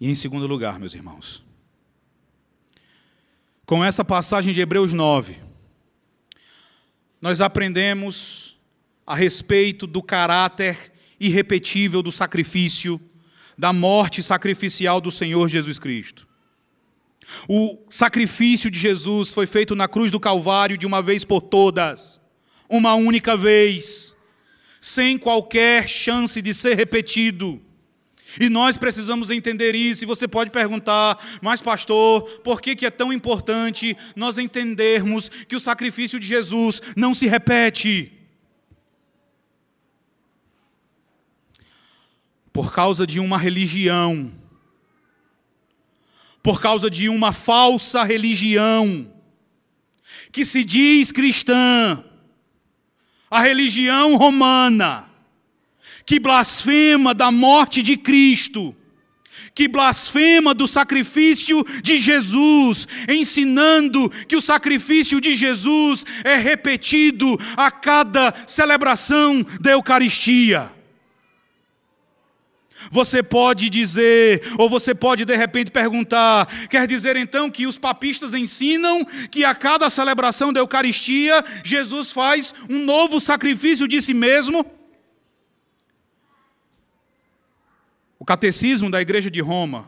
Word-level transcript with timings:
E 0.00 0.10
em 0.10 0.14
segundo 0.14 0.46
lugar, 0.46 0.78
meus 0.78 0.94
irmãos, 0.94 1.42
com 3.64 3.84
essa 3.84 4.04
passagem 4.04 4.52
de 4.52 4.60
Hebreus 4.60 4.92
9, 4.92 5.38
nós 7.20 7.40
aprendemos 7.40 8.58
a 9.06 9.14
respeito 9.14 9.86
do 9.86 10.02
caráter 10.02 10.92
irrepetível 11.18 12.02
do 12.02 12.12
sacrifício, 12.12 13.00
da 13.56 13.72
morte 13.72 14.22
sacrificial 14.22 15.00
do 15.00 15.10
Senhor 15.10 15.48
Jesus 15.48 15.78
Cristo. 15.78 16.26
O 17.48 17.78
sacrifício 17.88 18.70
de 18.70 18.78
Jesus 18.78 19.32
foi 19.32 19.46
feito 19.46 19.74
na 19.74 19.88
cruz 19.88 20.10
do 20.10 20.20
Calvário 20.20 20.76
de 20.76 20.86
uma 20.86 21.00
vez 21.00 21.24
por 21.24 21.40
todas, 21.40 22.20
uma 22.68 22.94
única 22.94 23.36
vez, 23.36 24.14
sem 24.80 25.16
qualquer 25.16 25.88
chance 25.88 26.42
de 26.42 26.52
ser 26.52 26.74
repetido. 26.74 27.62
E 28.40 28.48
nós 28.48 28.76
precisamos 28.76 29.30
entender 29.30 29.74
isso. 29.74 30.04
E 30.04 30.06
você 30.06 30.26
pode 30.26 30.50
perguntar, 30.50 31.18
mas 31.40 31.60
pastor, 31.60 32.22
por 32.40 32.60
que, 32.60 32.74
que 32.74 32.86
é 32.86 32.90
tão 32.90 33.12
importante 33.12 33.96
nós 34.16 34.38
entendermos 34.38 35.28
que 35.28 35.54
o 35.54 35.60
sacrifício 35.60 36.18
de 36.18 36.26
Jesus 36.26 36.80
não 36.96 37.14
se 37.14 37.26
repete? 37.26 38.12
Por 42.52 42.72
causa 42.72 43.06
de 43.06 43.20
uma 43.20 43.38
religião, 43.38 44.32
por 46.42 46.60
causa 46.60 46.88
de 46.88 47.08
uma 47.08 47.32
falsa 47.32 48.04
religião, 48.04 49.12
que 50.30 50.44
se 50.44 50.64
diz 50.64 51.10
cristã, 51.10 52.04
a 53.30 53.40
religião 53.40 54.16
romana 54.16 55.13
que 56.06 56.18
blasfema 56.18 57.14
da 57.14 57.30
morte 57.30 57.82
de 57.82 57.96
Cristo, 57.96 58.74
que 59.54 59.68
blasfema 59.68 60.52
do 60.52 60.66
sacrifício 60.66 61.64
de 61.82 61.96
Jesus, 61.96 62.86
ensinando 63.08 64.10
que 64.26 64.36
o 64.36 64.40
sacrifício 64.40 65.20
de 65.20 65.34
Jesus 65.34 66.04
é 66.24 66.36
repetido 66.36 67.38
a 67.56 67.70
cada 67.70 68.34
celebração 68.46 69.44
da 69.60 69.72
Eucaristia. 69.72 70.70
Você 72.90 73.22
pode 73.22 73.70
dizer, 73.70 74.42
ou 74.58 74.68
você 74.68 74.94
pode 74.94 75.24
de 75.24 75.34
repente 75.34 75.70
perguntar: 75.70 76.46
quer 76.68 76.86
dizer 76.86 77.16
então 77.16 77.50
que 77.50 77.66
os 77.66 77.78
papistas 77.78 78.34
ensinam 78.34 79.04
que 79.30 79.44
a 79.44 79.54
cada 79.54 79.88
celebração 79.88 80.52
da 80.52 80.60
Eucaristia 80.60 81.42
Jesus 81.64 82.12
faz 82.12 82.52
um 82.68 82.80
novo 82.80 83.20
sacrifício 83.20 83.88
de 83.88 84.02
si 84.02 84.12
mesmo? 84.12 84.66
O 88.24 88.26
catecismo 88.26 88.90
da 88.90 89.02
Igreja 89.02 89.30
de 89.30 89.42
Roma, 89.42 89.86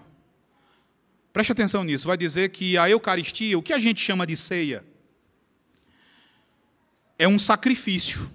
preste 1.32 1.52
atenção 1.52 1.82
nisso, 1.82 2.06
vai 2.06 2.18
dizer 2.18 2.50
que 2.50 2.76
a 2.76 2.86
Eucaristia, 2.86 3.56
o 3.56 3.62
que 3.62 3.72
a 3.72 3.78
gente 3.78 3.98
chama 3.98 4.26
de 4.26 4.36
ceia, 4.36 4.84
é 7.18 7.26
um 7.26 7.38
sacrifício. 7.38 8.30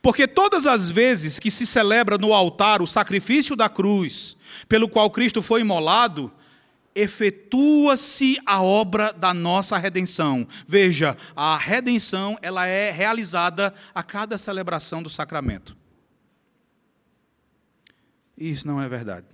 Porque 0.00 0.26
todas 0.26 0.66
as 0.66 0.90
vezes 0.90 1.38
que 1.38 1.50
se 1.50 1.66
celebra 1.66 2.16
no 2.16 2.32
altar 2.32 2.80
o 2.80 2.86
sacrifício 2.86 3.54
da 3.54 3.68
cruz, 3.68 4.38
pelo 4.66 4.88
qual 4.88 5.10
Cristo 5.10 5.42
foi 5.42 5.60
imolado, 5.60 6.32
efetua-se 6.94 8.38
a 8.46 8.62
obra 8.62 9.12
da 9.12 9.34
nossa 9.34 9.76
redenção. 9.76 10.48
Veja, 10.66 11.14
a 11.36 11.58
redenção 11.58 12.38
ela 12.40 12.66
é 12.66 12.90
realizada 12.90 13.74
a 13.94 14.02
cada 14.02 14.38
celebração 14.38 15.02
do 15.02 15.10
sacramento. 15.10 15.76
Isso 18.36 18.66
não 18.66 18.80
é 18.80 18.88
verdade. 18.88 19.26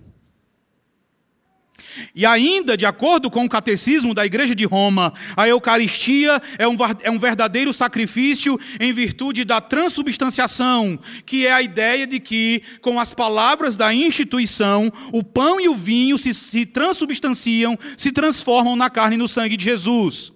E 2.15 2.25
ainda, 2.25 2.77
de 2.77 2.85
acordo 2.85 3.29
com 3.29 3.45
o 3.45 3.49
catecismo 3.49 4.13
da 4.13 4.25
Igreja 4.25 4.55
de 4.55 4.65
Roma, 4.65 5.13
a 5.35 5.47
Eucaristia 5.47 6.41
é 6.57 6.67
um, 6.67 6.75
é 7.01 7.11
um 7.11 7.19
verdadeiro 7.19 7.73
sacrifício 7.73 8.59
em 8.79 8.93
virtude 8.93 9.43
da 9.43 9.59
transubstanciação, 9.59 10.99
que 11.25 11.45
é 11.45 11.53
a 11.53 11.61
ideia 11.61 12.07
de 12.07 12.19
que, 12.19 12.61
com 12.81 12.99
as 12.99 13.13
palavras 13.13 13.75
da 13.75 13.93
instituição, 13.93 14.91
o 15.11 15.23
pão 15.23 15.59
e 15.59 15.67
o 15.67 15.75
vinho 15.75 16.17
se, 16.17 16.33
se 16.33 16.65
transubstanciam, 16.65 17.77
se 17.97 18.11
transformam 18.11 18.75
na 18.75 18.89
carne 18.89 19.15
e 19.15 19.19
no 19.19 19.27
sangue 19.27 19.57
de 19.57 19.65
Jesus. 19.65 20.32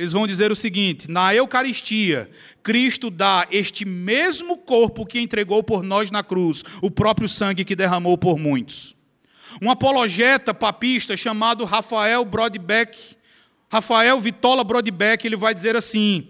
Eles 0.00 0.12
vão 0.12 0.26
dizer 0.26 0.50
o 0.50 0.56
seguinte: 0.56 1.10
na 1.10 1.34
Eucaristia, 1.34 2.30
Cristo 2.62 3.10
dá 3.10 3.46
este 3.50 3.84
mesmo 3.84 4.56
corpo 4.56 5.04
que 5.04 5.20
entregou 5.20 5.62
por 5.62 5.82
nós 5.82 6.10
na 6.10 6.22
cruz, 6.22 6.64
o 6.80 6.90
próprio 6.90 7.28
sangue 7.28 7.66
que 7.66 7.76
derramou 7.76 8.16
por 8.16 8.38
muitos. 8.38 8.96
Um 9.60 9.70
apologeta 9.70 10.54
papista 10.54 11.18
chamado 11.18 11.66
Rafael 11.66 12.24
Brodbeck, 12.24 12.98
Rafael 13.70 14.18
Vitola 14.18 14.64
Brodbeck, 14.64 15.26
ele 15.26 15.36
vai 15.36 15.52
dizer 15.52 15.76
assim: 15.76 16.26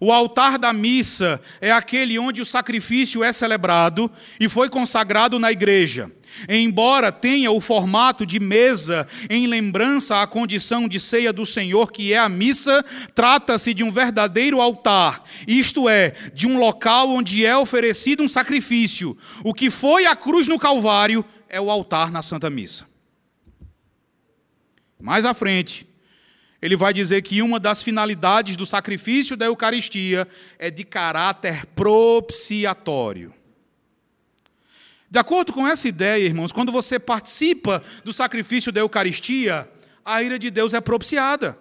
o 0.00 0.10
altar 0.10 0.58
da 0.58 0.72
missa 0.72 1.38
é 1.60 1.70
aquele 1.70 2.18
onde 2.18 2.40
o 2.40 2.46
sacrifício 2.46 3.22
é 3.22 3.32
celebrado 3.34 4.10
e 4.40 4.48
foi 4.48 4.70
consagrado 4.70 5.38
na 5.38 5.52
igreja. 5.52 6.10
Embora 6.48 7.12
tenha 7.12 7.50
o 7.50 7.60
formato 7.60 8.24
de 8.24 8.40
mesa 8.40 9.06
em 9.28 9.46
lembrança 9.46 10.22
à 10.22 10.26
condição 10.26 10.88
de 10.88 10.98
ceia 10.98 11.32
do 11.32 11.44
Senhor, 11.44 11.92
que 11.92 12.14
é 12.14 12.18
a 12.18 12.28
missa, 12.30 12.82
trata-se 13.14 13.74
de 13.74 13.84
um 13.84 13.90
verdadeiro 13.90 14.60
altar, 14.60 15.22
isto 15.46 15.86
é, 15.86 16.12
de 16.32 16.46
um 16.46 16.58
local 16.58 17.10
onde 17.10 17.44
é 17.44 17.54
oferecido 17.54 18.22
um 18.22 18.28
sacrifício. 18.28 19.14
O 19.44 19.52
que 19.52 19.70
foi 19.70 20.06
a 20.06 20.16
cruz 20.16 20.46
no 20.46 20.58
Calvário 20.58 21.22
é 21.46 21.60
o 21.60 21.70
altar 21.70 22.10
na 22.10 22.22
Santa 22.22 22.48
Missa. 22.48 22.86
Mais 24.98 25.24
à 25.24 25.34
frente, 25.34 25.86
ele 26.62 26.76
vai 26.76 26.92
dizer 26.92 27.22
que 27.22 27.42
uma 27.42 27.58
das 27.58 27.82
finalidades 27.82 28.56
do 28.56 28.66
sacrifício 28.66 29.36
da 29.36 29.46
Eucaristia 29.46 30.28
é 30.58 30.70
de 30.70 30.84
caráter 30.84 31.66
propiciatório. 31.66 33.34
De 35.10 35.18
acordo 35.18 35.52
com 35.52 35.66
essa 35.66 35.88
ideia, 35.88 36.24
irmãos, 36.24 36.52
quando 36.52 36.70
você 36.70 36.98
participa 36.98 37.82
do 38.04 38.12
sacrifício 38.12 38.70
da 38.70 38.80
Eucaristia, 38.80 39.68
a 40.04 40.22
ira 40.22 40.38
de 40.38 40.50
Deus 40.50 40.72
é 40.72 40.80
propiciada. 40.80 41.58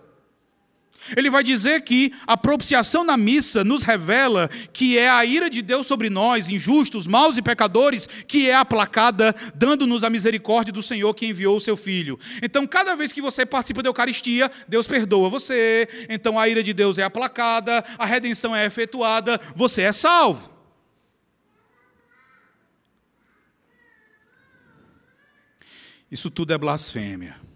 Ele 1.15 1.29
vai 1.29 1.43
dizer 1.43 1.81
que 1.81 2.13
a 2.27 2.37
propiciação 2.37 3.03
na 3.03 3.17
missa 3.17 3.63
nos 3.63 3.83
revela 3.83 4.49
que 4.71 4.97
é 4.97 5.09
a 5.09 5.25
ira 5.25 5.49
de 5.49 5.61
Deus 5.61 5.87
sobre 5.87 6.09
nós, 6.09 6.49
injustos, 6.49 7.07
maus 7.07 7.37
e 7.37 7.41
pecadores, 7.41 8.07
que 8.27 8.49
é 8.49 8.55
aplacada, 8.55 9.35
dando-nos 9.55 10.03
a 10.03 10.09
misericórdia 10.09 10.73
do 10.73 10.83
Senhor 10.83 11.13
que 11.13 11.25
enviou 11.25 11.57
o 11.57 11.61
seu 11.61 11.77
Filho. 11.77 12.19
Então, 12.43 12.67
cada 12.67 12.95
vez 12.95 13.13
que 13.13 13.21
você 13.21 13.45
participa 13.45 13.81
da 13.81 13.89
Eucaristia, 13.89 14.51
Deus 14.67 14.87
perdoa 14.87 15.29
você. 15.29 15.87
Então, 16.09 16.37
a 16.37 16.47
ira 16.47 16.61
de 16.61 16.73
Deus 16.73 16.97
é 16.97 17.03
aplacada, 17.03 17.83
a 17.97 18.05
redenção 18.05 18.55
é 18.55 18.65
efetuada, 18.65 19.39
você 19.55 19.83
é 19.83 19.91
salvo. 19.91 20.59
Isso 26.11 26.31
tudo 26.31 26.53
é 26.53 26.57
blasfêmia. 26.57 27.48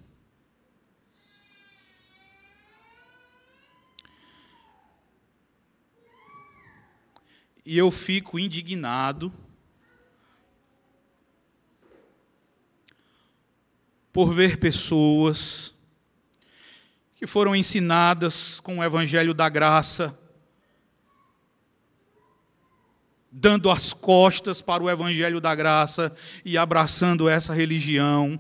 E 7.66 7.78
eu 7.78 7.90
fico 7.90 8.38
indignado 8.38 9.32
por 14.12 14.34
ver 14.34 14.58
pessoas 14.58 15.74
que 17.16 17.26
foram 17.26 17.56
ensinadas 17.56 18.60
com 18.60 18.80
o 18.80 18.84
evangelho 18.84 19.34
da 19.34 19.48
graça, 19.48 20.18
dando 23.32 23.72
as 23.72 23.94
costas 23.94 24.62
para 24.62 24.84
o 24.84 24.90
evangelho 24.90 25.40
da 25.40 25.56
graça 25.56 26.14
e 26.44 26.58
abraçando 26.58 27.30
essa 27.30 27.54
religião. 27.54 28.40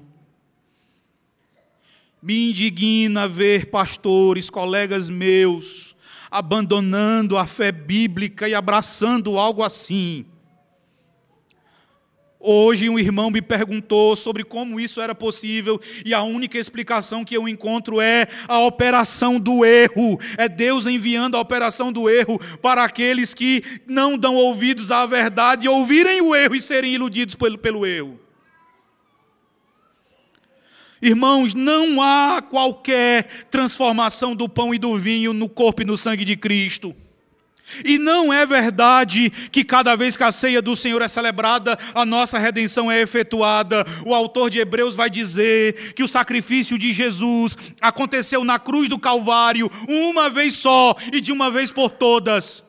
Me 2.22 2.50
indigna 2.50 3.28
ver 3.28 3.72
pastores, 3.72 4.50
colegas 4.50 5.10
meus, 5.10 5.93
abandonando 6.34 7.38
a 7.38 7.46
fé 7.46 7.72
bíblica 7.72 8.50
e 8.50 8.56
abraçando 8.56 9.38
algo 9.38 9.62
assim. 9.62 10.26
Hoje 12.40 12.90
um 12.90 12.98
irmão 12.98 13.30
me 13.30 13.40
perguntou 13.40 14.16
sobre 14.16 14.44
como 14.44 14.80
isso 14.80 15.00
era 15.00 15.14
possível 15.14 15.80
e 16.04 16.12
a 16.12 16.24
única 16.24 16.58
explicação 16.58 17.24
que 17.24 17.38
eu 17.38 17.48
encontro 17.48 18.02
é 18.02 18.28
a 18.48 18.60
operação 18.60 19.40
do 19.40 19.64
erro. 19.64 20.20
É 20.36 20.50
Deus 20.50 20.88
enviando 20.88 21.38
a 21.38 21.40
operação 21.40 21.94
do 21.94 22.10
erro 22.10 22.40
para 22.64 22.84
aqueles 22.84 23.36
que 23.36 23.64
não 23.88 24.18
dão 24.18 24.36
ouvidos 24.36 24.90
à 24.90 25.06
verdade, 25.06 25.70
ouvirem 25.70 26.20
o 26.20 26.36
erro 26.36 26.56
e 26.56 26.62
serem 26.62 26.96
iludidos 26.96 27.36
pelo, 27.36 27.60
pelo 27.60 27.86
erro. 27.86 28.23
Irmãos, 31.04 31.54
não 31.54 32.02
há 32.02 32.42
qualquer 32.42 33.26
transformação 33.52 34.34
do 34.34 34.48
pão 34.48 34.74
e 34.74 34.80
do 34.80 34.98
vinho 34.98 35.34
no 35.34 35.50
corpo 35.50 35.82
e 35.82 35.86
no 35.86 35.98
sangue 35.98 36.24
de 36.24 36.38
Cristo. 36.38 36.96
E 37.84 37.98
não 37.98 38.32
é 38.32 38.46
verdade 38.46 39.30
que 39.52 39.66
cada 39.66 39.98
vez 39.98 40.16
que 40.16 40.24
a 40.24 40.32
ceia 40.32 40.62
do 40.62 40.78
Senhor 40.78 41.02
é 41.02 41.10
celebrada, 41.10 41.78
a 41.94 42.06
nossa 42.06 42.40
redenção 42.40 42.90
é 42.90 43.02
efetuada. 43.02 43.84
O 44.06 44.14
autor 44.14 44.50
de 44.50 44.60
Hebreus 44.60 44.96
vai 44.96 45.10
dizer 45.10 45.94
que 45.94 46.04
o 46.04 46.08
sacrifício 46.08 46.78
de 46.78 46.94
Jesus 46.94 47.58
aconteceu 47.82 48.46
na 48.46 48.58
cruz 48.58 48.88
do 48.88 48.98
Calvário 48.98 49.70
uma 49.90 50.30
vez 50.30 50.56
só 50.56 50.96
e 51.12 51.20
de 51.20 51.34
uma 51.34 51.52
vez 51.52 51.70
por 51.70 51.90
todas. 51.90 52.64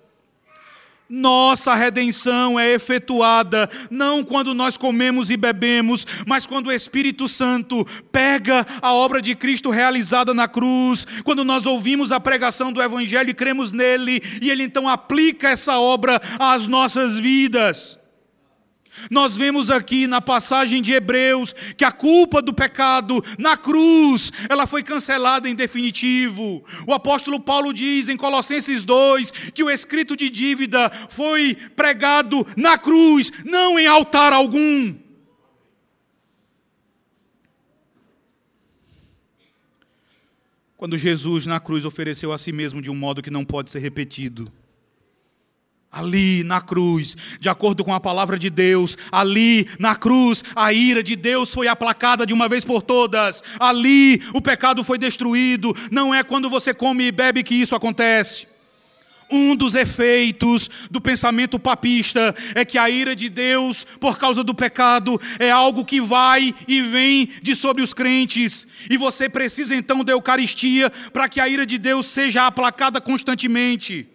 Nossa 1.09 1.75
redenção 1.75 2.59
é 2.59 2.73
efetuada 2.73 3.69
não 3.91 4.25
quando 4.25 4.55
nós 4.55 4.79
comemos 4.79 5.31
e 5.31 5.37
bebemos, 5.37 6.07
mas 6.27 6.47
quando 6.47 6.69
o 6.69 6.73
Espírito 6.73 7.29
Santo 7.29 7.85
pega 8.11 8.67
a 8.81 8.93
obra 8.95 9.21
de 9.21 9.35
Cristo 9.35 9.69
realizada 9.69 10.33
na 10.33 10.49
cruz, 10.49 11.07
quando 11.23 11.45
nós 11.45 11.67
ouvimos 11.67 12.11
a 12.11 12.19
pregação 12.19 12.73
do 12.73 12.83
Evangelho 12.83 13.31
e 13.31 13.35
cremos 13.35 13.71
nele, 13.71 14.23
e 14.41 14.51
ele 14.51 14.63
então 14.63 14.89
aplica 14.89 15.51
essa 15.51 15.79
obra 15.79 16.21
às 16.39 16.67
nossas 16.67 17.19
vidas. 17.19 17.99
Nós 19.11 19.37
vemos 19.37 19.71
aqui 19.71 20.07
na 20.07 20.21
passagem 20.21 20.81
de 20.83 20.93
Hebreus 20.93 21.55
que 21.77 21.85
a 21.85 21.93
culpa 21.93 22.41
do 22.41 22.53
pecado 22.53 23.23
na 23.39 23.57
cruz, 23.57 24.33
ela 24.49 24.67
foi 24.67 24.83
cancelada 24.83 25.49
em 25.49 25.55
definitivo. 25.55 26.65
O 26.87 26.93
apóstolo 26.93 27.41
Paulo 27.41 27.73
diz 27.73 28.09
em 28.09 28.17
Colossenses 28.17 28.85
2 28.85 29.31
que 29.53 29.63
o 29.63 29.71
escrito 29.71 30.17
de 30.17 30.31
dívida 30.31 30.91
foi 31.09 31.55
pregado 31.77 32.47
na 32.57 32.79
cruz, 32.79 33.31
não 33.45 33.79
em 33.79 33.87
altar 33.87 34.33
algum. 34.33 34.95
Quando 40.77 40.99
Jesus 40.99 41.47
na 41.47 41.59
cruz 41.59 41.85
ofereceu 41.85 42.33
a 42.33 42.39
si 42.39 42.53
mesmo 42.53 42.83
de 42.83 42.91
um 42.91 42.95
modo 42.95 43.23
que 43.23 43.31
não 43.31 43.45
pode 43.45 43.71
ser 43.71 43.79
repetido 43.79 44.53
ali 45.95 46.43
na 46.43 46.61
cruz, 46.61 47.17
de 47.39 47.49
acordo 47.49 47.85
com 47.85 47.95
a 47.95 48.01
palavra 48.01 48.37
de 48.37 48.51
Deus, 48.51 48.99
ali 49.13 49.69
na 49.79 49.95
cruz, 49.95 50.43
a 50.57 50.73
ira 50.73 51.03
de 51.03 51.15
Deus 51.15 51.55
foi 51.55 51.69
aplacada 51.69 52.27
de 52.27 52.33
uma 52.33 52.49
vez 52.49 52.65
por 52.65 52.83
todas. 52.83 53.43
Ali 53.61 54.21
o 54.35 54.43
pecado 54.43 54.83
foi 54.83 54.99
destruído. 54.99 55.75
Não 55.91 56.13
é 56.13 56.25
quando 56.25 56.51
você 56.51 56.75
come 56.75 57.05
e 57.05 57.13
bebe 57.13 57.45
que 57.45 57.55
isso 57.55 57.77
acontece. 57.77 58.47
Um 59.31 59.57
dos 59.57 59.75
efeitos 59.75 60.69
do 60.91 61.01
pensamento 61.01 61.59
papista 61.59 62.35
é 62.55 62.65
que 62.65 62.77
a 62.77 62.91
ira 62.91 63.17
de 63.17 63.29
Deus, 63.29 63.85
por 63.99 64.19
causa 64.19 64.45
do 64.45 64.55
pecado, 64.55 65.21
é 65.39 65.51
algo 65.51 65.85
que 65.85 66.01
vai 66.01 66.55
e 66.69 66.83
vem 66.83 67.31
de 67.43 67.55
sobre 67.55 67.83
os 67.83 67.95
crentes. 67.95 68.67
E 68.91 68.97
você 68.97 69.29
precisa 69.29 69.75
então 69.75 70.05
da 70.05 70.13
Eucaristia 70.13 70.91
para 71.13 71.29
que 71.29 71.41
a 71.41 71.49
ira 71.49 71.65
de 71.65 71.79
Deus 71.79 72.07
seja 72.07 72.47
aplacada 72.47 73.01
constantemente. 73.01 74.14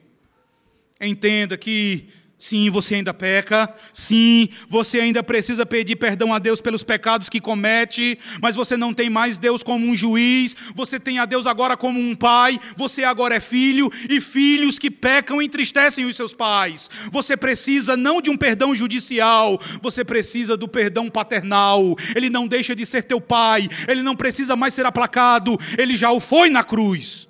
Entenda 1.01 1.57
que 1.57 2.10
sim, 2.38 2.69
você 2.69 2.96
ainda 2.96 3.13
peca, 3.13 3.74
sim, 3.94 4.50
você 4.69 5.00
ainda 5.00 5.24
precisa 5.24 5.66
pedir 5.66 5.98
perdão 5.98 6.34
a 6.34 6.40
Deus 6.40 6.60
pelos 6.60 6.84
pecados 6.84 7.30
que 7.30 7.40
comete, 7.40 8.19
mas 8.42 8.56
você 8.56 8.75
não 8.75 8.94
tem 8.94 9.10
mais 9.10 9.38
Deus 9.38 9.63
como 9.63 9.86
um 9.86 9.96
juiz, 9.96 10.56
você 10.75 11.00
tem 11.00 11.19
a 11.19 11.25
Deus 11.25 11.46
agora 11.46 11.78
como 11.78 11.98
um 11.98 12.13
pai, 12.13 12.60
você 12.75 13.06
agora 13.06 13.36
é 13.36 13.40
filho, 13.40 13.90
e 14.10 14.19
filhos 14.19 14.78
que 14.78 14.92
pecam 14.92 15.42
entristecem 15.42 16.04
os 16.04 16.18
seus 16.18 16.34
pais. 16.34 16.90
Você 17.13 17.38
precisa 17.38 17.95
não 17.95 18.22
de 18.22 18.30
um 18.30 18.36
perdão 18.36 18.75
judicial, 18.75 19.57
você 19.81 20.04
precisa 20.04 20.57
do 20.57 20.68
perdão 20.68 21.10
paternal. 21.10 21.95
Ele 22.13 22.30
não 22.30 22.45
deixa 22.45 22.75
de 22.75 22.86
ser 22.86 23.04
teu 23.04 23.22
pai, 23.22 23.69
ele 23.88 24.02
não 24.02 24.18
precisa 24.18 24.56
mais 24.56 24.74
ser 24.74 24.86
aplacado, 24.86 25.57
ele 25.78 25.95
já 25.95 26.12
o 26.12 26.19
foi 26.19 26.50
na 26.50 26.63
cruz. 26.63 27.29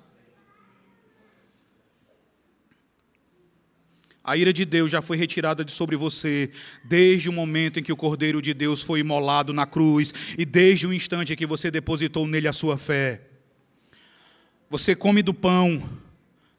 A 4.30 4.36
ira 4.36 4.52
de 4.52 4.64
Deus 4.64 4.92
já 4.92 5.02
foi 5.02 5.16
retirada 5.16 5.64
de 5.64 5.72
sobre 5.72 5.96
você 5.96 6.50
desde 6.84 7.28
o 7.28 7.32
momento 7.32 7.80
em 7.80 7.82
que 7.82 7.92
o 7.92 7.96
Cordeiro 7.96 8.40
de 8.40 8.54
Deus 8.54 8.80
foi 8.80 9.00
imolado 9.00 9.52
na 9.52 9.66
cruz 9.66 10.14
e 10.38 10.44
desde 10.44 10.86
o 10.86 10.94
instante 10.94 11.32
em 11.32 11.36
que 11.36 11.44
você 11.44 11.68
depositou 11.68 12.24
nele 12.28 12.46
a 12.46 12.52
sua 12.52 12.78
fé. 12.78 13.22
Você 14.70 14.94
come 14.94 15.20
do 15.20 15.34
pão, 15.34 15.82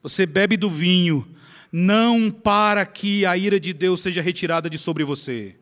você 0.04 0.26
bebe 0.26 0.58
do 0.58 0.70
vinho, 0.70 1.26
não 1.72 2.30
para 2.30 2.86
que 2.86 3.26
a 3.26 3.38
ira 3.38 3.58
de 3.58 3.72
Deus 3.72 4.02
seja 4.02 4.22
retirada 4.22 4.70
de 4.70 4.78
sobre 4.78 5.06
você. 5.06 5.56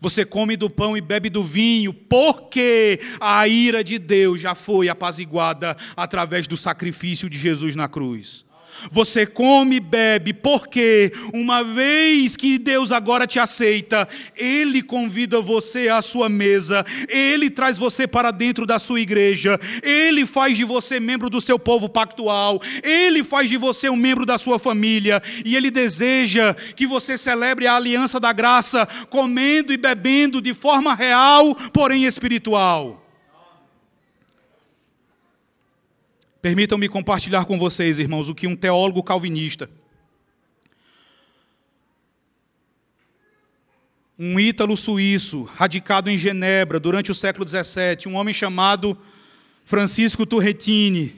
Você 0.00 0.24
come 0.24 0.56
do 0.56 0.70
pão 0.70 0.96
e 0.96 1.02
bebe 1.02 1.28
do 1.28 1.44
vinho, 1.44 1.92
porque 1.92 2.98
a 3.20 3.46
ira 3.46 3.84
de 3.84 3.98
Deus 3.98 4.40
já 4.40 4.54
foi 4.54 4.88
apaziguada 4.88 5.76
através 5.94 6.46
do 6.48 6.56
sacrifício 6.56 7.28
de 7.28 7.38
Jesus 7.38 7.76
na 7.76 7.86
cruz. 7.86 8.46
Você 8.90 9.26
come 9.26 9.76
e 9.76 9.80
bebe, 9.80 10.32
porque 10.32 11.12
uma 11.32 11.62
vez 11.62 12.36
que 12.36 12.58
Deus 12.58 12.92
agora 12.92 13.26
te 13.26 13.38
aceita, 13.38 14.08
Ele 14.36 14.82
convida 14.82 15.40
você 15.40 15.88
à 15.88 16.02
sua 16.02 16.28
mesa, 16.28 16.84
Ele 17.08 17.50
traz 17.50 17.78
você 17.78 18.06
para 18.06 18.30
dentro 18.30 18.66
da 18.66 18.78
sua 18.78 19.00
igreja, 19.00 19.58
Ele 19.82 20.26
faz 20.26 20.56
de 20.56 20.64
você 20.64 21.00
membro 21.00 21.30
do 21.30 21.40
seu 21.40 21.58
povo 21.58 21.88
pactual, 21.88 22.60
Ele 22.82 23.22
faz 23.22 23.48
de 23.48 23.56
você 23.56 23.88
um 23.88 23.96
membro 23.96 24.26
da 24.26 24.38
sua 24.38 24.58
família, 24.58 25.22
e 25.44 25.56
Ele 25.56 25.70
deseja 25.70 26.54
que 26.54 26.86
você 26.86 27.16
celebre 27.16 27.66
a 27.66 27.76
aliança 27.76 28.18
da 28.18 28.32
graça, 28.32 28.86
comendo 29.08 29.72
e 29.72 29.76
bebendo 29.76 30.40
de 30.40 30.54
forma 30.54 30.94
real, 30.94 31.54
porém 31.72 32.04
espiritual. 32.04 33.03
Permitam-me 36.44 36.90
compartilhar 36.90 37.46
com 37.46 37.58
vocês, 37.58 37.98
irmãos, 37.98 38.28
o 38.28 38.34
que 38.34 38.46
um 38.46 38.54
teólogo 38.54 39.02
calvinista, 39.02 39.70
um 44.18 44.38
ítalo 44.38 44.76
suíço, 44.76 45.44
radicado 45.44 46.10
em 46.10 46.18
Genebra 46.18 46.78
durante 46.78 47.10
o 47.10 47.14
século 47.14 47.48
XVII, 47.48 48.06
um 48.08 48.16
homem 48.16 48.34
chamado 48.34 48.94
Francisco 49.64 50.26
Turretini, 50.26 51.16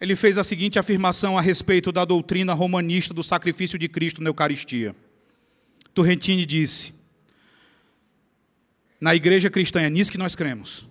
ele 0.00 0.16
fez 0.16 0.38
a 0.38 0.44
seguinte 0.44 0.78
afirmação 0.78 1.36
a 1.36 1.42
respeito 1.42 1.92
da 1.92 2.02
doutrina 2.06 2.54
romanista 2.54 3.12
do 3.12 3.22
sacrifício 3.22 3.78
de 3.78 3.86
Cristo 3.86 4.22
na 4.22 4.30
Eucaristia. 4.30 4.96
Turretini 5.92 6.46
disse: 6.46 6.94
Na 8.98 9.14
igreja 9.14 9.50
cristã, 9.50 9.82
é 9.82 9.90
nisso 9.90 10.10
que 10.10 10.16
nós 10.16 10.34
cremos. 10.34 10.88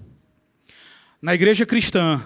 Na 1.19 1.33
igreja 1.33 1.65
cristã, 1.65 2.23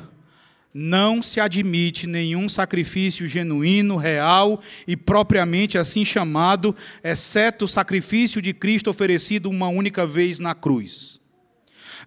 não 0.74 1.22
se 1.22 1.40
admite 1.40 2.08
nenhum 2.08 2.50
sacrifício 2.50 3.28
genuíno, 3.28 3.96
real 3.96 4.62
e 4.88 4.98
propriamente 4.98 5.78
assim 5.78 6.04
chamado, 6.04 6.76
exceto 7.04 7.66
o 7.66 7.68
sacrifício 7.68 8.42
de 8.42 8.54
Cristo 8.54 8.90
oferecido 8.90 9.50
uma 9.50 9.68
única 9.68 10.06
vez 10.06 10.40
na 10.40 10.56
cruz. 10.56 11.22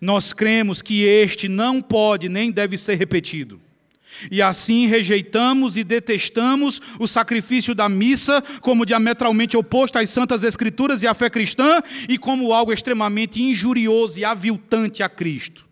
Nós 0.01 0.33
cremos 0.33 0.83
que 0.83 1.05
este 1.05 1.49
não 1.49 1.81
pode 1.81 2.29
nem 2.29 2.51
deve 2.51 2.77
ser 2.77 2.97
repetido. 2.97 3.61
E 4.31 4.41
assim 4.41 4.87
rejeitamos 4.87 5.77
e 5.77 5.85
detestamos 5.85 6.81
o 6.99 7.07
sacrifício 7.07 7.75
da 7.75 7.89
missa 7.89 8.43
como 8.61 8.87
diametralmente 8.87 9.57
oposto 9.57 9.99
às 9.99 10.09
santas 10.09 10.43
escrituras 10.43 11.03
e 11.03 11.07
à 11.07 11.13
fé 11.13 11.29
cristã 11.29 11.83
e 12.09 12.17
como 12.17 12.53
algo 12.53 12.73
extremamente 12.73 13.43
injurioso 13.43 14.19
e 14.19 14.25
aviltante 14.25 15.03
a 15.03 15.09
Cristo. 15.09 15.66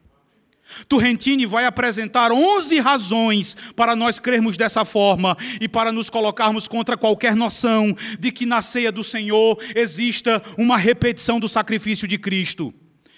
Turrentini 0.88 1.46
vai 1.46 1.66
apresentar 1.66 2.32
11 2.32 2.78
razões 2.80 3.56
para 3.76 3.94
nós 3.94 4.18
crermos 4.18 4.56
dessa 4.56 4.84
forma 4.84 5.36
e 5.60 5.68
para 5.68 5.92
nos 5.92 6.10
colocarmos 6.10 6.66
contra 6.66 6.96
qualquer 6.96 7.36
noção 7.36 7.94
de 8.18 8.32
que 8.32 8.46
na 8.46 8.62
ceia 8.62 8.90
do 8.90 9.04
Senhor 9.04 9.58
exista 9.74 10.42
uma 10.58 10.76
repetição 10.76 11.38
do 11.38 11.48
sacrifício 11.48 12.08
de 12.08 12.18
Cristo. 12.18 12.72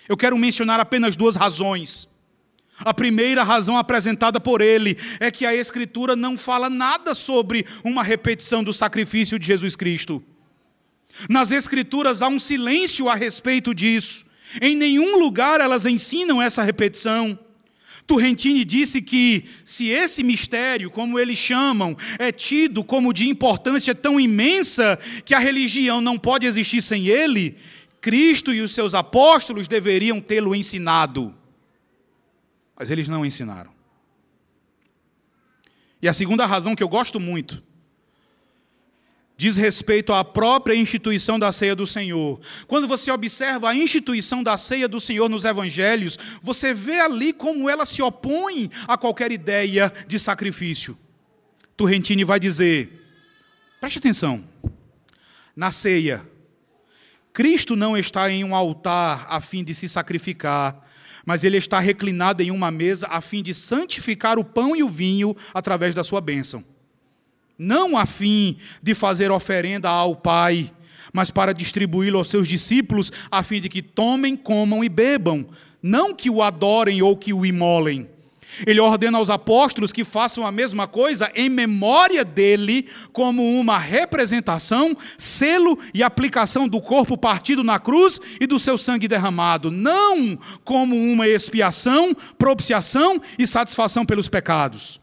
Eu 0.08 0.16
quero 0.16 0.36
mencionar 0.36 0.80
apenas 0.80 1.16
duas 1.16 1.36
razões. 1.36 2.08
A 2.78 2.92
primeira 2.92 3.42
razão 3.42 3.76
apresentada 3.78 4.38
por 4.38 4.60
ele 4.60 4.98
é 5.18 5.30
que 5.30 5.46
a 5.46 5.54
Escritura 5.54 6.14
não 6.14 6.36
fala 6.36 6.68
nada 6.68 7.14
sobre 7.14 7.64
uma 7.82 8.02
repetição 8.02 8.62
do 8.62 8.72
sacrifício 8.72 9.38
de 9.38 9.46
Jesus 9.46 9.74
Cristo. 9.74 10.22
Nas 11.30 11.50
Escrituras 11.50 12.20
há 12.20 12.28
um 12.28 12.38
silêncio 12.38 13.08
a 13.08 13.14
respeito 13.14 13.74
disso. 13.74 14.26
Em 14.60 14.76
nenhum 14.76 15.18
lugar 15.18 15.60
elas 15.60 15.86
ensinam 15.86 16.40
essa 16.40 16.62
repetição. 16.62 17.38
Turrentini 18.06 18.64
disse 18.64 19.02
que 19.02 19.44
se 19.64 19.88
esse 19.88 20.22
mistério, 20.22 20.90
como 20.90 21.18
eles 21.18 21.38
chamam, 21.38 21.96
é 22.18 22.30
tido 22.30 22.84
como 22.84 23.12
de 23.12 23.28
importância 23.28 23.94
tão 23.94 24.20
imensa 24.20 24.98
que 25.24 25.34
a 25.34 25.40
religião 25.40 26.00
não 26.00 26.16
pode 26.16 26.46
existir 26.46 26.80
sem 26.80 27.08
ele, 27.08 27.56
Cristo 28.00 28.54
e 28.54 28.60
os 28.60 28.72
seus 28.72 28.94
apóstolos 28.94 29.66
deveriam 29.66 30.20
tê-lo 30.20 30.54
ensinado. 30.54 31.34
Mas 32.78 32.90
eles 32.90 33.08
não 33.08 33.26
ensinaram. 33.26 33.72
E 36.00 36.08
a 36.08 36.12
segunda 36.12 36.46
razão 36.46 36.76
que 36.76 36.82
eu 36.82 36.88
gosto 36.88 37.18
muito 37.18 37.65
diz 39.36 39.56
respeito 39.56 40.12
à 40.12 40.24
própria 40.24 40.74
instituição 40.74 41.38
da 41.38 41.52
ceia 41.52 41.76
do 41.76 41.86
Senhor. 41.86 42.40
Quando 42.66 42.88
você 42.88 43.10
observa 43.10 43.70
a 43.70 43.74
instituição 43.74 44.42
da 44.42 44.56
ceia 44.56 44.88
do 44.88 44.98
Senhor 44.98 45.28
nos 45.28 45.44
evangelhos, 45.44 46.18
você 46.42 46.72
vê 46.72 47.00
ali 47.00 47.32
como 47.32 47.68
ela 47.68 47.84
se 47.84 48.00
opõe 48.00 48.70
a 48.88 48.96
qualquer 48.96 49.30
ideia 49.30 49.92
de 50.06 50.18
sacrifício. 50.18 50.98
Turrentini 51.76 52.24
vai 52.24 52.40
dizer: 52.40 53.04
Preste 53.80 53.98
atenção. 53.98 54.42
Na 55.54 55.70
ceia, 55.70 56.22
Cristo 57.32 57.76
não 57.76 57.96
está 57.96 58.30
em 58.30 58.42
um 58.44 58.54
altar 58.54 59.26
a 59.28 59.40
fim 59.40 59.62
de 59.62 59.74
se 59.74 59.88
sacrificar, 59.88 60.82
mas 61.24 61.44
ele 61.44 61.56
está 61.58 61.78
reclinado 61.78 62.42
em 62.42 62.50
uma 62.50 62.70
mesa 62.70 63.06
a 63.10 63.20
fim 63.20 63.42
de 63.42 63.54
santificar 63.54 64.38
o 64.38 64.44
pão 64.44 64.74
e 64.74 64.82
o 64.82 64.88
vinho 64.88 65.36
através 65.52 65.94
da 65.94 66.02
sua 66.02 66.20
bênção. 66.20 66.64
Não 67.58 67.96
a 67.96 68.04
fim 68.04 68.56
de 68.82 68.94
fazer 68.94 69.30
oferenda 69.30 69.88
ao 69.88 70.14
Pai, 70.14 70.70
mas 71.12 71.30
para 71.30 71.54
distribuí-lo 71.54 72.18
aos 72.18 72.28
seus 72.28 72.46
discípulos, 72.46 73.10
a 73.30 73.42
fim 73.42 73.60
de 73.60 73.68
que 73.68 73.80
tomem, 73.80 74.36
comam 74.36 74.84
e 74.84 74.88
bebam, 74.88 75.46
não 75.82 76.14
que 76.14 76.28
o 76.28 76.42
adorem 76.42 77.00
ou 77.00 77.16
que 77.16 77.32
o 77.32 77.46
imolem. 77.46 78.08
Ele 78.66 78.80
ordena 78.80 79.18
aos 79.18 79.28
apóstolos 79.28 79.92
que 79.92 80.04
façam 80.04 80.46
a 80.46 80.52
mesma 80.52 80.86
coisa 80.86 81.30
em 81.34 81.48
memória 81.48 82.25
dele, 82.25 82.86
como 83.12 83.42
uma 83.58 83.78
representação, 83.78 84.96
selo 85.18 85.78
e 85.92 86.02
aplicação 86.02 86.68
do 86.68 86.80
corpo 86.80 87.18
partido 87.18 87.64
na 87.64 87.78
cruz 87.78 88.20
e 88.40 88.46
do 88.46 88.58
seu 88.58 88.78
sangue 88.78 89.08
derramado, 89.08 89.70
não 89.70 90.38
como 90.64 90.96
uma 90.96 91.26
expiação, 91.26 92.14
propiciação 92.38 93.20
e 93.38 93.46
satisfação 93.46 94.06
pelos 94.06 94.28
pecados. 94.28 95.00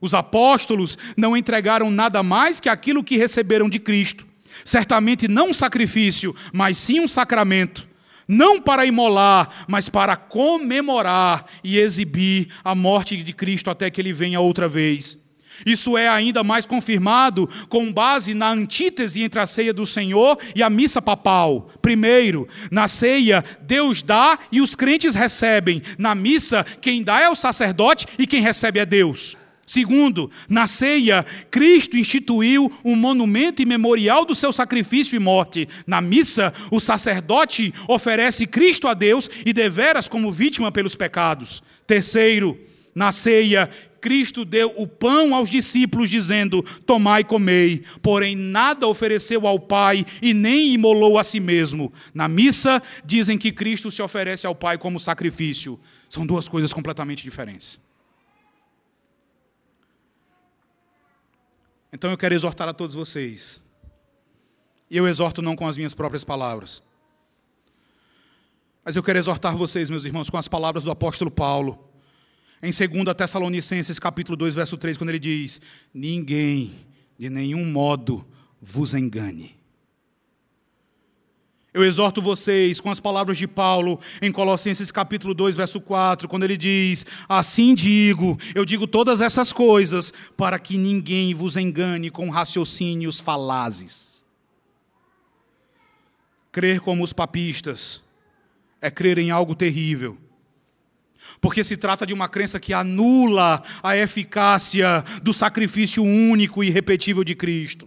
Os 0.00 0.14
apóstolos 0.14 0.96
não 1.16 1.36
entregaram 1.36 1.90
nada 1.90 2.22
mais 2.22 2.60
que 2.60 2.68
aquilo 2.68 3.04
que 3.04 3.16
receberam 3.16 3.68
de 3.68 3.78
Cristo. 3.78 4.26
Certamente 4.64 5.28
não 5.28 5.50
um 5.50 5.54
sacrifício, 5.54 6.34
mas 6.52 6.78
sim 6.78 7.00
um 7.00 7.08
sacramento 7.08 7.88
não 8.28 8.60
para 8.60 8.84
imolar, 8.84 9.64
mas 9.66 9.88
para 9.88 10.14
comemorar 10.14 11.46
e 11.64 11.78
exibir 11.78 12.48
a 12.62 12.74
morte 12.74 13.16
de 13.22 13.32
Cristo 13.32 13.70
até 13.70 13.90
que 13.90 14.02
ele 14.02 14.12
venha 14.12 14.38
outra 14.38 14.68
vez. 14.68 15.18
Isso 15.64 15.96
é 15.96 16.06
ainda 16.06 16.44
mais 16.44 16.66
confirmado 16.66 17.48
com 17.68 17.90
base 17.92 18.34
na 18.34 18.50
antítese 18.50 19.22
entre 19.22 19.40
a 19.40 19.46
ceia 19.46 19.72
do 19.72 19.86
Senhor 19.86 20.38
e 20.54 20.62
a 20.62 20.70
missa 20.70 21.00
papal. 21.00 21.70
Primeiro, 21.80 22.46
na 22.70 22.86
ceia, 22.86 23.42
Deus 23.62 24.02
dá 24.02 24.38
e 24.52 24.60
os 24.60 24.74
crentes 24.74 25.14
recebem. 25.14 25.82
Na 25.96 26.14
missa, 26.14 26.64
quem 26.80 27.02
dá 27.02 27.20
é 27.20 27.28
o 27.28 27.34
sacerdote 27.34 28.06
e 28.18 28.26
quem 28.26 28.42
recebe 28.42 28.78
é 28.78 28.86
Deus. 28.86 29.37
Segundo, 29.68 30.30
na 30.48 30.66
ceia, 30.66 31.26
Cristo 31.50 31.98
instituiu 31.98 32.72
um 32.82 32.96
monumento 32.96 33.60
e 33.60 33.66
memorial 33.66 34.24
do 34.24 34.34
seu 34.34 34.50
sacrifício 34.50 35.14
e 35.14 35.18
morte. 35.18 35.68
Na 35.86 36.00
missa, 36.00 36.54
o 36.70 36.80
sacerdote 36.80 37.74
oferece 37.86 38.46
Cristo 38.46 38.88
a 38.88 38.94
Deus 38.94 39.28
e 39.44 39.52
deveras 39.52 40.08
como 40.08 40.32
vítima 40.32 40.72
pelos 40.72 40.96
pecados. 40.96 41.62
Terceiro, 41.86 42.58
na 42.94 43.12
ceia, 43.12 43.68
Cristo 44.00 44.42
deu 44.42 44.72
o 44.74 44.86
pão 44.86 45.34
aos 45.34 45.50
discípulos, 45.50 46.08
dizendo: 46.08 46.62
Tomai 46.86 47.20
e 47.20 47.24
comei. 47.24 47.82
Porém, 48.00 48.34
nada 48.34 48.86
ofereceu 48.86 49.46
ao 49.46 49.60
Pai 49.60 50.02
e 50.22 50.32
nem 50.32 50.72
imolou 50.72 51.18
a 51.18 51.24
si 51.24 51.40
mesmo. 51.40 51.92
Na 52.14 52.26
missa, 52.26 52.82
dizem 53.04 53.36
que 53.36 53.52
Cristo 53.52 53.90
se 53.90 54.00
oferece 54.00 54.46
ao 54.46 54.54
Pai 54.54 54.78
como 54.78 54.98
sacrifício. 54.98 55.78
São 56.08 56.24
duas 56.26 56.48
coisas 56.48 56.72
completamente 56.72 57.22
diferentes. 57.22 57.78
Então 61.92 62.10
eu 62.10 62.18
quero 62.18 62.34
exortar 62.34 62.68
a 62.68 62.74
todos 62.74 62.94
vocês. 62.94 63.60
E 64.90 64.96
eu 64.96 65.06
exorto 65.06 65.42
não 65.42 65.56
com 65.56 65.66
as 65.66 65.76
minhas 65.76 65.94
próprias 65.94 66.24
palavras. 66.24 66.82
Mas 68.84 68.96
eu 68.96 69.02
quero 69.02 69.18
exortar 69.18 69.56
vocês, 69.56 69.90
meus 69.90 70.04
irmãos, 70.04 70.30
com 70.30 70.38
as 70.38 70.48
palavras 70.48 70.84
do 70.84 70.90
apóstolo 70.90 71.30
Paulo. 71.30 71.90
Em 72.62 72.70
2 72.70 73.14
Tessalonicenses, 73.16 73.98
capítulo 73.98 74.36
2, 74.36 74.54
verso 74.54 74.76
3, 74.76 74.96
quando 74.96 75.10
ele 75.10 75.18
diz: 75.18 75.60
Ninguém, 75.92 76.86
de 77.18 77.28
nenhum 77.28 77.64
modo, 77.70 78.26
vos 78.60 78.94
engane. 78.94 79.57
Eu 81.72 81.84
exorto 81.84 82.22
vocês 82.22 82.80
com 82.80 82.90
as 82.90 82.98
palavras 82.98 83.36
de 83.36 83.46
Paulo 83.46 84.00
em 84.22 84.32
Colossenses 84.32 84.90
capítulo 84.90 85.34
2, 85.34 85.54
verso 85.54 85.80
4, 85.80 86.26
quando 86.26 86.44
ele 86.44 86.56
diz: 86.56 87.04
Assim 87.28 87.74
digo, 87.74 88.38
eu 88.54 88.64
digo 88.64 88.86
todas 88.86 89.20
essas 89.20 89.52
coisas 89.52 90.12
para 90.36 90.58
que 90.58 90.78
ninguém 90.78 91.34
vos 91.34 91.56
engane 91.56 92.10
com 92.10 92.30
raciocínios 92.30 93.20
falazes. 93.20 94.24
Crer 96.50 96.80
como 96.80 97.04
os 97.04 97.12
papistas 97.12 98.02
é 98.80 98.90
crer 98.90 99.18
em 99.18 99.30
algo 99.30 99.54
terrível. 99.54 100.16
Porque 101.38 101.62
se 101.62 101.76
trata 101.76 102.06
de 102.06 102.14
uma 102.14 102.28
crença 102.28 102.58
que 102.58 102.72
anula 102.72 103.62
a 103.82 103.94
eficácia 103.94 105.04
do 105.22 105.34
sacrifício 105.34 106.02
único 106.02 106.64
e 106.64 106.68
irrepetível 106.68 107.22
de 107.22 107.34
Cristo. 107.34 107.86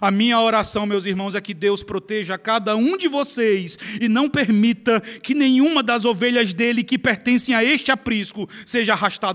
A 0.00 0.10
minha 0.10 0.40
oração, 0.40 0.86
meus 0.86 1.06
irmãos, 1.06 1.34
é 1.34 1.40
que 1.40 1.54
Deus 1.54 1.82
proteja 1.82 2.38
cada 2.38 2.74
um 2.76 2.96
de 2.96 3.08
vocês 3.08 3.78
e 4.00 4.08
não 4.08 4.28
permita 4.28 5.00
que 5.00 5.34
nenhuma 5.34 5.82
das 5.82 6.04
ovelhas 6.04 6.52
dele 6.52 6.82
que 6.82 6.98
pertencem 6.98 7.54
a 7.54 7.62
este 7.62 7.90
aprisco 7.90 8.48
seja 8.64 8.92
arrastada 8.92 9.28